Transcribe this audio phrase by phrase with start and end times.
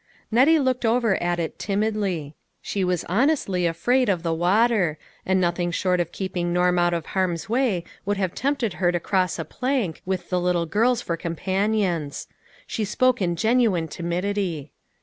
[0.31, 2.33] Nettie looked over at it timidly.
[2.59, 7.05] She was honestly afraid of the water, and nothing short of keeping Norm out of
[7.13, 11.15] harm's way would have tempted her to cross a plank, with the little girls for
[11.17, 12.25] companions.
[12.65, 14.71] She spoke in genuine timidity.